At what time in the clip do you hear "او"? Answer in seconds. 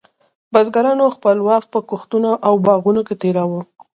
2.47-2.53